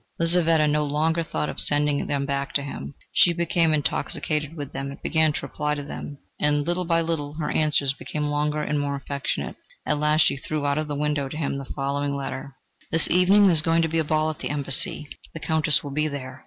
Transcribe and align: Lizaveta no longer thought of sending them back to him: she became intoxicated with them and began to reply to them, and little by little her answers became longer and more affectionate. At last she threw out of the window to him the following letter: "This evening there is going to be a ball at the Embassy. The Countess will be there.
Lizaveta 0.17 0.67
no 0.67 0.83
longer 0.83 1.21
thought 1.21 1.47
of 1.47 1.59
sending 1.59 2.07
them 2.07 2.25
back 2.25 2.53
to 2.55 2.63
him: 2.63 2.95
she 3.13 3.33
became 3.33 3.71
intoxicated 3.71 4.55
with 4.57 4.71
them 4.73 4.89
and 4.89 4.99
began 5.03 5.31
to 5.31 5.41
reply 5.45 5.75
to 5.75 5.83
them, 5.83 6.17
and 6.39 6.65
little 6.65 6.85
by 6.85 7.01
little 7.01 7.35
her 7.35 7.51
answers 7.51 7.93
became 7.93 8.23
longer 8.31 8.63
and 8.63 8.79
more 8.79 8.95
affectionate. 8.95 9.57
At 9.85 9.99
last 9.99 10.21
she 10.25 10.37
threw 10.37 10.65
out 10.65 10.79
of 10.79 10.87
the 10.87 10.95
window 10.95 11.29
to 11.29 11.37
him 11.37 11.59
the 11.59 11.71
following 11.75 12.15
letter: 12.15 12.55
"This 12.91 13.07
evening 13.11 13.43
there 13.43 13.51
is 13.51 13.61
going 13.61 13.83
to 13.83 13.87
be 13.87 13.99
a 13.99 14.03
ball 14.03 14.31
at 14.31 14.39
the 14.39 14.49
Embassy. 14.49 15.07
The 15.35 15.39
Countess 15.39 15.83
will 15.83 15.91
be 15.91 16.07
there. 16.07 16.39